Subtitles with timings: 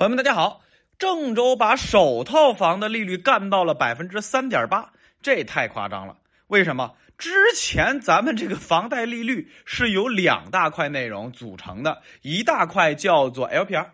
[0.00, 0.62] 朋友们，大家好！
[0.98, 6.16] 郑州把首套房的利率干到了百分之三点八，这太夸张了。
[6.46, 6.94] 为什么？
[7.18, 13.88] 之前咱们这个房贷利率是由两大块内容组成的，一大块叫做 LPR，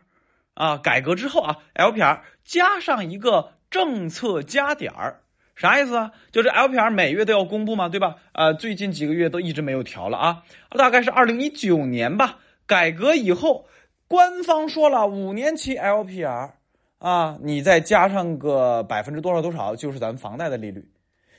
[0.55, 5.23] 啊，改革之后啊，LPR 加上一个政策加点儿，
[5.57, 6.13] 啥意思啊？
[6.31, 8.15] 就是 LPR 每月都要公布嘛，对吧？
[8.31, 13.69] 呃，最近几个月都一直没有调了啊，大概是二零一九年吧，改革以后。
[14.09, 16.51] 官方说了，五年期 LPR
[16.99, 20.89] 啊，你再加上个百分之多少多少，就是咱们房贷的利率。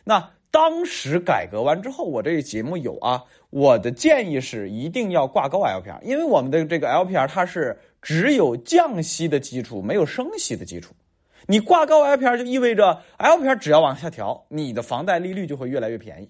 [0.03, 10.93] 那当时改革完之后，我这个节目有啊，我的建议是一定要挂钩 LPR，因为我们的这个 LPR 它是只有降息的基础，没有升息的基础。
[11.45, 16.29] 你挂钩 LPR 就意味着 LPR 只要往下调，你的房贷利率就会越来越便宜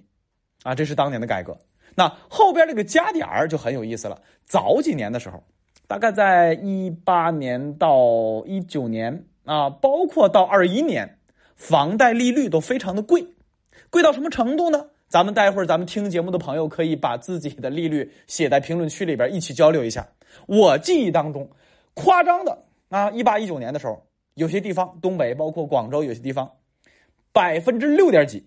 [0.62, 0.76] 啊。
[0.76, 1.58] 这是当年的改革。
[1.96, 4.22] 那后边这个加点儿就很有意思了。
[4.46, 5.44] 早几年的时候。
[5.88, 11.18] 大概在一八年到一九年啊，包括到二一年，
[11.56, 13.26] 房贷利率都非常的贵，
[13.90, 14.90] 贵到什么程度呢？
[15.08, 20.10] 咱们待会儿咱们听节目的朋友可以把自己的利率写在评论区里边，一起交流一下。
[20.46, 21.50] 我记忆当中，
[21.94, 26.52] 夸张的啊，一八一九年的时候，有些地方东北包括广州有些地方，
[27.32, 28.46] 百分之六点几，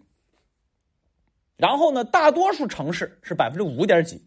[1.56, 4.22] 然后呢，大多数城市是百分之五点几，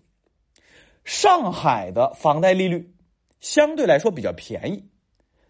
[1.03, 2.89] 上海的房贷利率。
[3.43, 4.89] 相对来说比较便宜，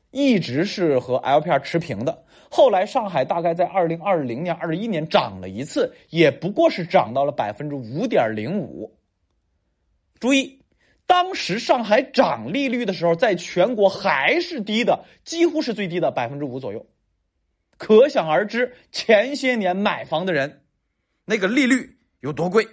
[0.09, 2.25] 一直是和 LPR 持平的。
[2.49, 8.97] 后来上海大概在二零二零年、二一年涨了一次，也不过是涨到了百分之五点零五。
[10.19, 10.63] 注意，
[11.05, 16.87] 当时上海涨利率的时候，在全国还是低的，几乎是最低的百分之五左右。
[17.77, 20.63] 可想而知，前些年买房的人，
[21.25, 22.67] 那个利率有多贵。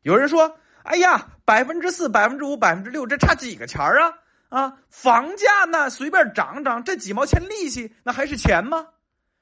[0.00, 4.14] 有人说：“哎呀，百分之四、百分之五、百分之六，这差几个钱儿啊？”
[4.52, 8.86] 啊，房价呢随便涨涨，这几毛钱利息那还是钱吗？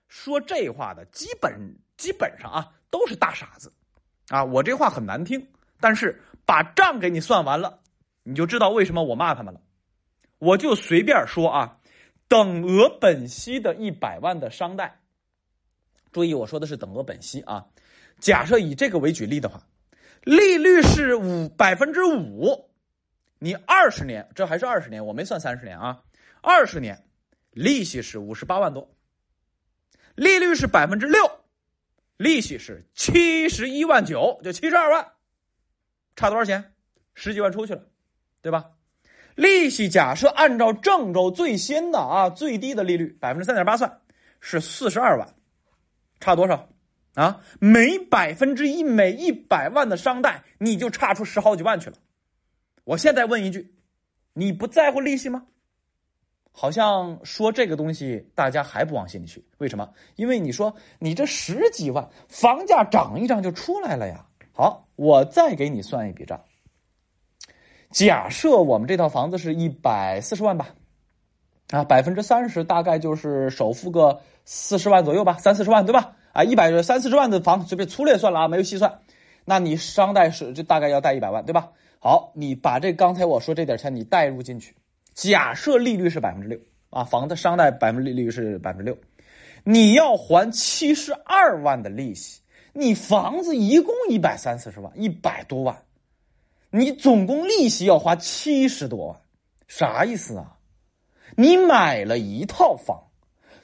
[0.07, 1.53] 说这话的基本
[1.97, 3.73] 基本上啊都是大傻子，
[4.29, 5.45] 啊，我这话很难听，
[5.81, 7.81] 但是把账给你算完了，
[8.23, 9.61] 你就知道为什么我骂他们了。
[10.39, 11.77] 我就随便说啊，
[12.29, 15.01] 等额本息的一百万的商贷，
[16.13, 17.67] 注意我说的是等额本息啊。
[18.21, 19.61] 假设以这个为举例的话，
[20.23, 22.70] 利率是五百分之五。
[23.43, 26.03] 你二十年，这还是二十年，我没算三十年啊。
[26.43, 27.07] 二十年，
[27.53, 28.95] 利息是五十八万多，
[30.15, 31.19] 利率是百分之六，
[32.19, 35.13] 利息是七十一万九，就七十二万，
[36.17, 36.75] 差多少钱？
[37.15, 37.83] 十几万出去了，
[38.43, 38.73] 对吧？
[39.37, 44.03] 利息假设按照郑州最新的啊最低的利率百分之三点八算，
[44.41, 45.35] 是四十二万，
[46.21, 46.69] 差多少？
[47.15, 51.97] 啊，每百分之一，每一百万的商贷，你就差出十好几万去了。
[52.91, 53.73] 我现在问一句，
[54.33, 55.45] 你不在乎利息吗？
[56.51, 59.89] 好像说这个东西大家还不往心里去，为什么？
[60.17, 64.27] 因为你说你这十几万房价涨一涨就出来了呀。
[64.53, 66.43] 好，我再给你算一笔账。
[67.93, 70.75] 假设我们这套房子是一百四十万吧，
[71.69, 76.17] 啊，百分之三十大概就是首付个四十万左右吧，三四十万对吧？
[76.33, 79.01] 啊，一百三四十万的房随便粗略算了啊，没有细算，
[79.45, 81.71] 那你商贷是就大概要贷一百万对吧？
[82.03, 84.75] 好，你把这刚才我说这点钱你代入进去，
[85.13, 88.97] 假设利率是百分之六啊，房子商贷百分利率是百分之六，
[89.65, 92.41] 你要还七十二万的利息，
[92.73, 95.85] 你房子一共一百三四十万，一百多万，
[96.71, 99.21] 你总共利息要花七十多万，
[99.69, 100.57] 啥意思啊？
[101.37, 102.99] 你买了一套房，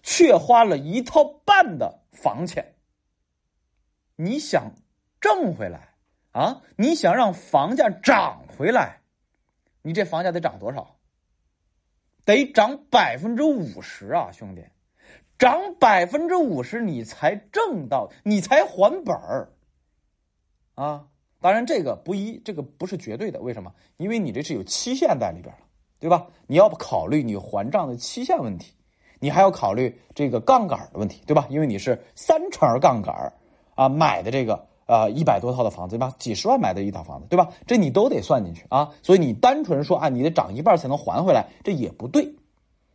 [0.02, 2.74] 却花了一套半的房钱，
[4.14, 4.70] 你想
[5.22, 5.95] 挣回来？
[6.36, 6.60] 啊！
[6.76, 9.00] 你想让房价涨回来，
[9.80, 10.98] 你这房价得涨多少？
[12.26, 14.62] 得涨百分之五十啊，兄弟！
[15.38, 19.48] 涨百分之五十，你才挣到，你才还本儿
[20.74, 21.06] 啊！
[21.40, 23.40] 当然，这个不一，这个不是绝对的。
[23.40, 23.72] 为什么？
[23.96, 25.60] 因为你这是有期限在里边了，
[25.98, 26.26] 对吧？
[26.46, 28.74] 你要考虑你还账的期限问题，
[29.20, 31.46] 你还要考虑这个杠杆的问题，对吧？
[31.48, 33.32] 因为你是三成杠杆
[33.74, 34.68] 啊买的这个。
[34.86, 36.14] 啊，一百多套的房子对吧？
[36.18, 37.50] 几十万买的一套房子对吧？
[37.66, 38.90] 这你都得算进去啊。
[39.02, 42.34] 所以你单纯说啊，你得涨一半才能还回来，这也不对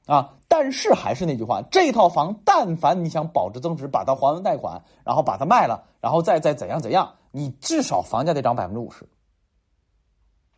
[0.05, 0.33] 啊。
[0.47, 9.05] 但是还是那句话，这套房但凡你想保值增值，把它还完贷款，然后把它卖了，然后再再怎样怎样，你至少房价得涨百分之五十。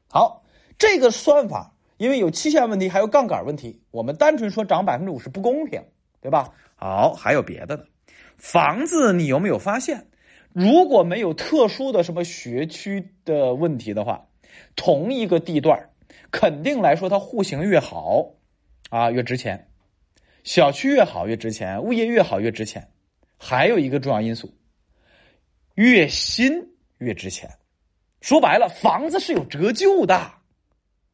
[0.09, 0.43] 好，
[0.77, 5.81] 这个算法因为有期限问题，还有杠杆问题，我们单纯说涨百分之五十不公平，
[6.21, 6.49] 对吧？
[6.75, 7.83] 好，还有别的呢。
[8.37, 10.07] 房子你有没有发现？
[10.53, 14.27] 如果没有特殊的什么学区的问题的话，
[14.75, 15.89] 同一个地段
[16.31, 18.25] 肯定来说它户型越好，
[18.89, 19.67] 啊越值钱。
[20.43, 22.87] 小区越好越值钱，物业越好越值钱。
[23.37, 24.53] 还有一个重要因素，
[25.75, 26.53] 越新
[26.99, 27.49] 越值钱。
[28.21, 30.31] 说白了，房子是有折旧的，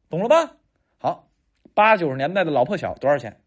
[0.08, 0.56] 懂了吧？
[0.98, 1.28] 好，
[1.74, 3.40] 八九十年代的老破小多少钱？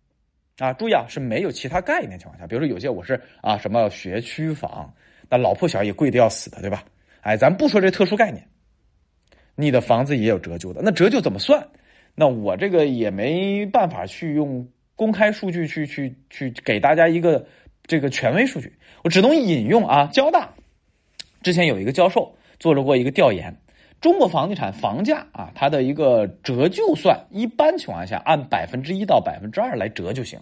[0.57, 4.93] 啊，注意啊，是没有其他概念情况下，比如说有些我是啊什么学区房，
[5.33, 6.83] 那老破小也贵的要死的，对吧？
[7.21, 8.47] 哎，咱不说这特殊概念，
[9.55, 11.69] 你的房子也有折旧的，那折旧怎么算？
[12.13, 17.47] 那我这个也没办法去用公开数据去去去给大家一个
[17.87, 20.53] 这个权威数据，我只能引用啊，交大
[21.41, 23.57] 之前有一个教授做了过一个调研，
[24.01, 30.39] 中国房地产房价啊，它的一个折旧算，一般情况下按百分之一到百分之二来折就行，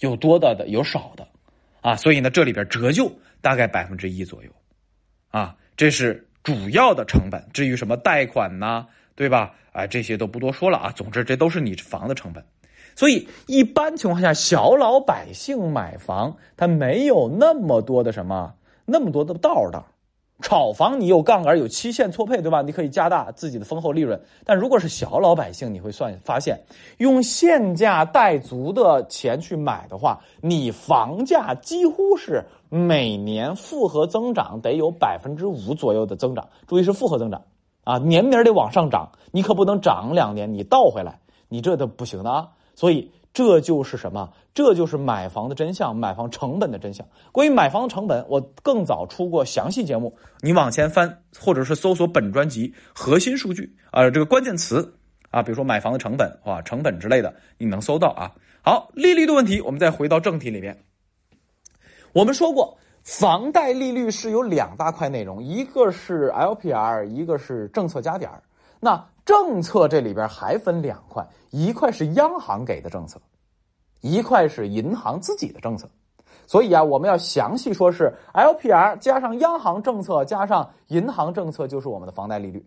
[0.00, 1.28] 有多的的有少的，
[1.86, 3.08] 啊，所以呢这里边折旧
[3.40, 4.50] 大概百分之一左右，
[5.30, 8.84] 啊，这是主要的成本，至于什么贷款呐？
[9.14, 9.54] 对吧？
[9.70, 10.90] 啊，这些都不多说了啊。
[10.90, 12.44] 总之，这都是你房的成本。
[12.96, 18.54] 所以，一般情况下，小老百姓买房，他没有那么多的什么，
[18.84, 19.86] 那么多的道道。
[20.42, 22.60] 炒房你有杠杆，有期限错配，对吧？
[22.62, 24.20] 你可以加大自己的丰厚利润。
[24.44, 26.60] 但如果是小老百姓，你会算发现，
[26.98, 36.46] 用现价带足的钱去买的话，你房价几乎是每年复合增长，得有百分之五左右的增长。
[36.66, 37.42] 注意是复合增长。
[37.84, 42.48] 啊，年年得往上涨，你可不能涨两年你倒回来，你这都不行的啊！
[42.74, 44.32] 所以这就是什么？
[44.54, 47.06] 这就是买房的真相，买房成本的真相。
[47.32, 54.90] 关于买房成本，我更早出过详细节目，你往前翻，或者是搜索本专辑核心数据啊，这个关键词
[55.30, 58.32] 啊，比如说买房的成本啊，成本之类的，你能搜到啊。
[58.62, 60.74] 好，利率的问题，我们再回到正题里边，
[62.14, 62.78] 我们说过。
[63.02, 68.42] 房贷利率是有两大块内容，一个是 LPR，一个是政策加点儿。
[68.80, 73.20] 那政策这里边还分两块，一块是央行给的政策，
[74.00, 75.86] 一块是银行自己的政策。
[76.46, 82.64] 所以啊，我们要详细说是 LPR 加上央行政策加上银行政策，就是我们的房贷利率。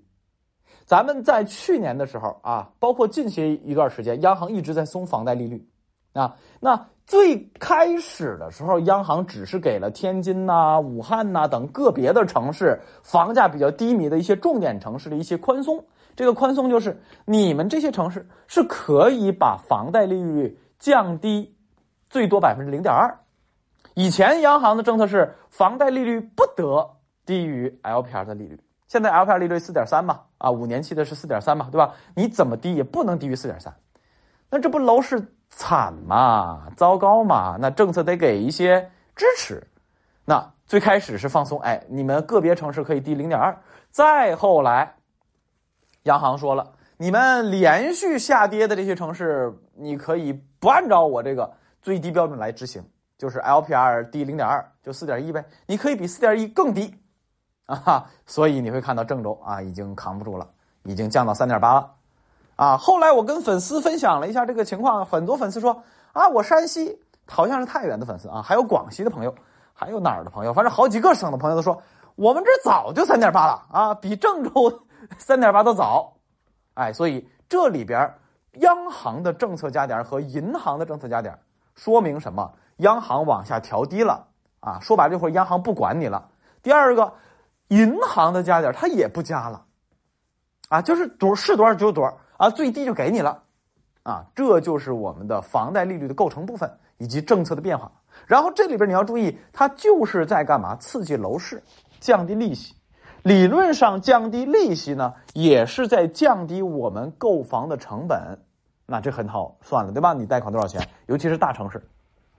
[0.85, 5.65] 咱们在去年的时候啊，包括近些一段时间，央行一直在松房贷利率
[6.13, 6.85] 啊，那。
[7.09, 15.83] 最开始的时候，央行只是给了天津呐、武汉呐等个别的城市房价比较低迷的一些重点城市的一些宽松。
[16.19, 21.55] 这个宽松就是你们这些城市是可以把房贷利率降低
[22.09, 23.17] 最多百分之零点二。
[23.93, 31.93] 以前央行的政策是房贷利率不得低于 LPR 的利率，现在 LPR 利率四点三嘛，啊，五年期的是四点三嘛，对吧？
[32.13, 33.73] 你怎么低也不能低于四点三，
[34.49, 35.25] 那这不楼市？
[35.49, 39.65] 惨嘛，糟糕嘛，那政策得给一些支持。
[40.25, 43.57] 那最开始是放松，哎，你们个别城市可以低零点二。
[43.89, 44.95] 再后来，
[46.09, 51.49] 央行说了，你们连续下跌的这些城市，你可以不按照我这个
[51.83, 52.83] 最低标准来执行，
[53.15, 55.45] 就是 LPR 低零点二，就四点一呗。
[55.67, 56.95] 你可以比四点一更低，
[57.67, 60.47] 啊，所以你会看到郑州啊已经扛不住了，
[60.83, 61.91] 已经降到三点八了。
[62.55, 69.35] 啊，后来我跟粉丝分享了一下这个情况，很多粉丝说啊，我山西好像是太原的粉丝啊，还有广西的朋友，
[69.73, 71.79] 还有哪儿的朋友，反正好几个省的朋友都说，
[72.15, 74.81] 我们这早就三点八了啊，比郑州
[75.17, 76.17] 三点八的早，
[76.75, 78.13] 哎，所以这里边
[78.53, 81.37] 央行的政策加点和银行的政策加点，
[81.75, 82.53] 说明什么？
[82.77, 84.27] 央行往下调低了
[84.61, 86.29] 啊，说白了就会央行不管你了。
[86.61, 87.13] 第二个，
[87.67, 89.65] 银行的加点它也不加了，
[90.69, 92.17] 啊，就是多是多少就多少。
[92.37, 93.43] 啊，最低就给你了，
[94.03, 97.91] 啊，这就是我们的房贷利率的构成部分以及政策的变化。
[98.25, 100.77] 然后这里边你要注意，它就是在干嘛？
[100.77, 101.61] 刺激楼市，
[101.99, 102.73] 降低利息。
[103.23, 108.39] 理论上降低利息呢，也是在降低我们购房的成本。
[108.85, 110.13] 那这很好算了，对吧？
[110.13, 110.81] 你贷款多少钱？
[111.05, 111.87] 尤其是大城市，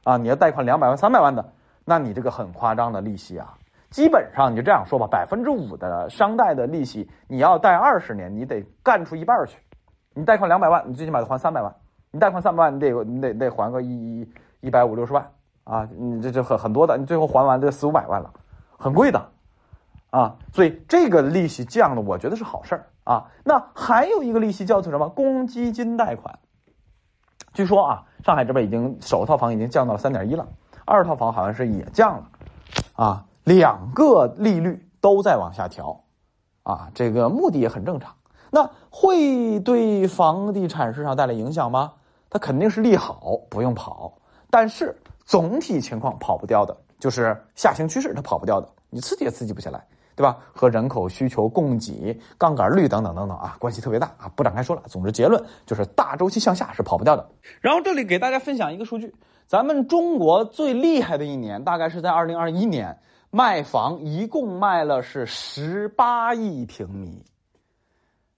[0.04, 1.52] 啊，你要贷款两百万、三百万的，
[1.84, 3.54] 那你这个很夸张的利息啊。
[3.90, 9.58] 基本上你就这样说吧，百分之五的商贷的利息，你要贷二十年，你得干出一半去。
[10.14, 11.72] 你贷款两百万，你最起码得还三百万。
[12.10, 14.32] 你贷款三百万，你得你得得还个一一
[14.62, 15.30] 一百五六十万
[15.62, 15.88] 啊！
[15.96, 18.32] 你这这很很多的，你最后还完这四五百万了，
[18.76, 19.25] 很贵的
[20.10, 20.36] 啊！
[20.52, 23.30] 所以这个利息降了，我觉得是好事儿啊。
[23.44, 25.08] 那还有一个利息叫做什么？
[25.08, 26.38] 公积金贷款。
[27.52, 30.46] 据说啊，上海这边已经首套房已经降到了三点一了，
[30.84, 32.30] 二套房好像是也降了
[32.94, 33.26] 啊。
[33.44, 36.04] 两个利率都在往下调
[36.62, 38.14] 啊，这个目的也很正常。
[38.50, 41.92] 那会对房地产市场带来影响吗？
[42.28, 44.12] 它肯定是利好，不用跑。
[44.50, 49.84] 但是总体情况跑不掉的，就是下行趋势，它跑不掉的，你刺激也刺激不起来，
[50.20, 50.36] 对吧？
[50.52, 54.82] 和人口需求、供给、杠杆率等等等等啊，关系特别大啊，不展开说了。
[54.86, 57.26] 总之结论就是大周期向下是跑不掉的。
[57.62, 59.14] 然后这里给大家分享一个数据，
[59.46, 62.98] 咱们中国最厉害的一年大概是在二零二一年，
[63.30, 67.24] 卖房一共卖了是十八亿平米。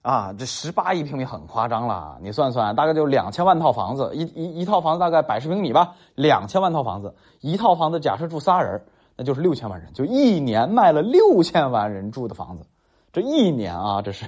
[0.03, 8.81] 啊，这十八亿平米很夸张了，你算算，大概就两千万套房子，一一一套房子大概百十平米吧，两千万套房子，一套房子假设住仨人，
[9.23, 12.65] 就是六千万人，就一年卖了六千万人住的房子，
[13.11, 14.25] 这一年啊，这是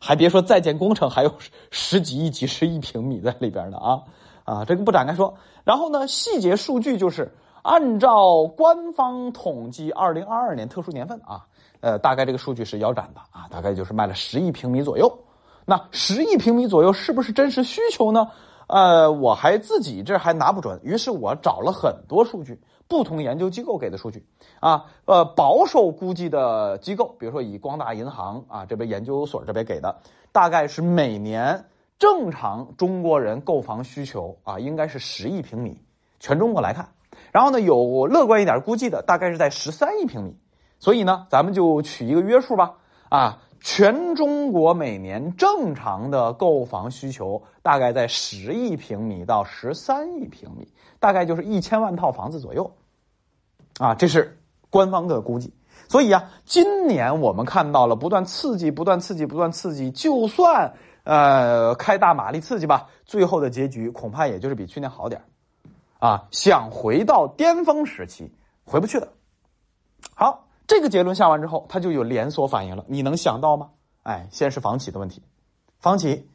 [0.00, 1.32] 还别说在建工程，还有
[1.70, 4.02] 十几亿、几十亿平米在里边呢啊
[4.44, 5.34] 啊，这个不展开说。
[5.64, 7.32] 然后呢，细节数据就是
[7.62, 11.46] 按照官方统计，二零二二年特殊年份啊。
[11.80, 15.20] 呃，大概这个数据是腰斩的啊，大概就是卖了十亿平米左右。
[15.64, 18.30] 那十亿平米左右是不是真实需求呢？
[18.68, 24.26] 呃，我还自己这还拿不准，于是我找了很多数据，不同研究机构给的数据
[24.60, 24.84] 啊。
[25.06, 29.96] 呃，保守估计的机构，比如说以光大银行啊这边研究所这边给的，
[30.32, 31.64] 大概是每年
[31.98, 35.80] 正常中国人购房需求啊，应该是十亿平米，
[36.20, 36.90] 全中国来看。
[37.32, 40.36] 然后呢，有乐观一点估计的，大概是在十三亿平米。
[40.78, 42.74] 所以呢，咱们就取一个约数吧。
[43.08, 52.70] 啊，全中国每年正常的购房需求大概在十亿平米到十三亿平米，大概就是一千万套房子左右。
[53.78, 55.52] 啊，这是官方的估计。
[55.88, 60.74] 所以啊，今年我们看到了不断刺激、不断刺激、不断刺激，就算
[61.04, 65.22] 呃开大马力刺激吧，最后的结局恐怕也就是比去年好点
[65.98, 68.32] 啊，想回到巅峰时期，
[68.64, 69.08] 回不去的。
[70.14, 70.47] 好。
[70.68, 72.84] 这个结论下完之后，它就有连锁反应了。
[72.86, 73.70] 你能想到吗？
[74.04, 75.22] 哎，先是房企的问题，
[75.80, 76.28] 房企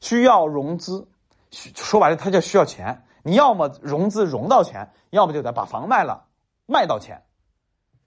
[0.00, 1.08] 需要融资，
[1.50, 3.04] 说白了，它就需要钱。
[3.22, 6.24] 你要么融资融到钱，要么就得把房卖了，
[6.66, 7.22] 卖到钱。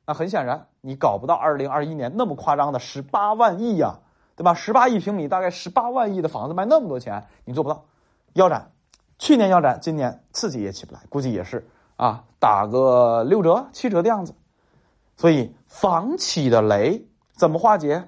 [0.06, 4.00] 那很显然，你搞不到二零二一年那么夸张的十八万亿呀，
[4.36, 4.54] 对吧？
[4.54, 7.86] 十八亿平米，大概十八万亿的房子卖那么多钱，你做不到，
[8.34, 8.72] 腰斩。
[9.18, 14.36] 去年腰斩，今年刺激也起不来，估计也是啊，打个六折、七折的样子。
[15.20, 18.08] 所以房企的雷怎么化解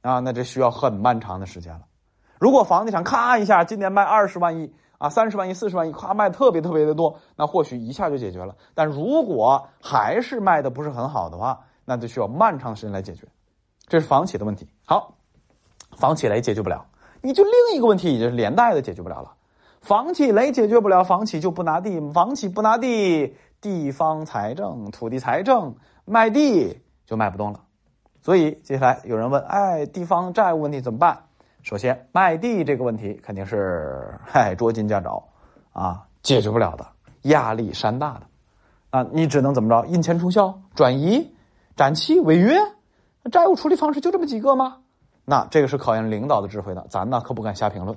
[0.00, 0.18] 啊？
[0.18, 1.82] 那这需要很漫长的时间了。
[2.40, 8.56] 如果房地产咔一下今年卖二十万亿啊，三十万亿、四十万亿，咔卖特别特别的多，那或许一下就解决了。
[8.74, 13.28] 但如果还是卖的不是很好的话，那就需要漫长时间来解决。
[13.86, 14.66] 这是房企的问题。
[14.84, 15.14] 好，
[15.96, 16.84] 房企雷解决不了，
[17.20, 19.32] 你就另一个问题也就是连带的解决不了了。
[19.80, 25.76] 房企雷解决不了，房企就不拿地，房企不拿地，地方财政、土地财政。
[26.04, 27.60] 卖地就卖不动了，
[28.20, 31.18] 所以接下来有人问：哎，地方债务问题怎么办？
[31.62, 35.22] 首先，卖地这个问题肯定是嗨捉襟见肘
[35.72, 36.84] 啊，解决不了的，
[37.22, 38.26] 压力山大的
[38.90, 39.86] 啊，你只能怎么着？
[39.86, 41.32] 印钱出销、转移、
[41.76, 42.58] 展期、违约，
[43.30, 44.78] 债务处理方式就这么几个吗？
[45.24, 47.96] 那这个是考验领导的智慧的，咱呢可不敢瞎评论。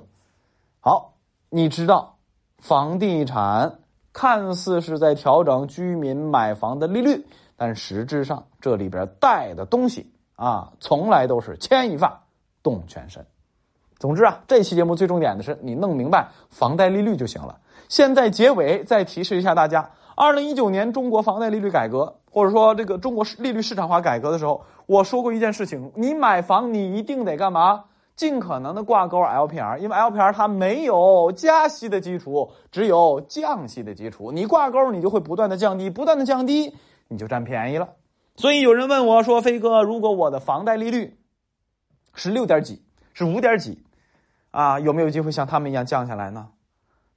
[0.78, 1.14] 好，
[1.50, 2.18] 你知道
[2.58, 3.80] 房地产
[4.12, 7.26] 看似是在调整居民买房的利率。
[7.56, 12.22] 但实质上，这里边带的东西啊，从来都是牵一发
[12.62, 13.24] 动全身。
[13.98, 17.58] 总之啊，这期节目最重点的是你弄明白房贷利率就行了。
[17.88, 27.84] 现在结尾再提示一下大家：二零一九年中国房贷利率改革，或者说这个中国利率市场化改革的时候，我说过一件事情：你买房你一定得干嘛？
[28.16, 34.32] 尽可能的挂钩 LPR，因为 LPR 它没有加息的基础，只有降息的基础。
[34.32, 36.74] 你挂钩，你就会不断的降低，不断的降低。
[37.08, 37.88] 你就占便宜了，
[38.36, 41.18] 所以有人问我说：“飞哥，如果我的房贷利率
[42.14, 42.84] 是六点几，
[43.14, 43.84] 是五点几，
[44.50, 46.48] 啊，有没有机会像他们一样降下来呢？”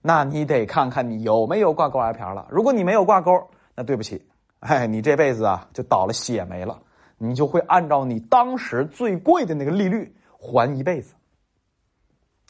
[0.02, 2.48] 那你得看看你有没有挂钩 LPR 了。
[2.50, 4.26] 如果你没有挂钩，那对不起，
[4.60, 6.80] 哎，你这辈子啊就倒了血霉了，
[7.18, 11.16] 你就会按照你当时最贵的那个利率还一辈子。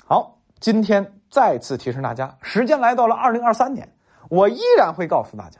[0.05, 3.95] 好，今天再次提示大家，时间来到了二零二三年，
[4.29, 5.59] 我依然会告诉大家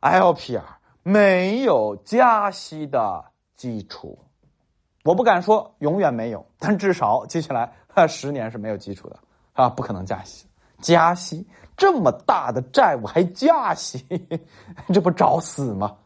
[0.00, 0.81] ，LPR。
[1.02, 3.24] 没有加息的
[3.56, 4.18] 基础，
[5.04, 7.72] 我不敢说永远没有，但至少接下来
[8.06, 9.18] 十年是没有基础的
[9.52, 10.46] 啊，不可能加息。
[10.80, 14.04] 加息这么大的债务还加息，
[14.92, 15.96] 这不找死吗？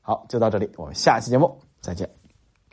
[0.00, 2.17] 好，就到这里，我们下期节目再见。